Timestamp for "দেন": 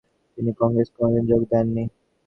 1.51-1.65